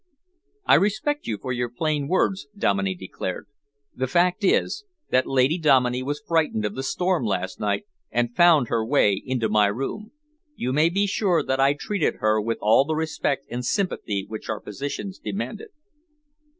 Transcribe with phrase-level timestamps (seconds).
[0.65, 3.45] "I respect you for your plain words," Dominey declared.
[3.95, 8.69] "The fact is, that Lady Dominey was frightened of the storm last night and found
[8.69, 10.11] her way into my room.
[10.55, 14.49] You may be sure that I treated her with all the respect and sympathy which
[14.49, 15.69] our positions demanded."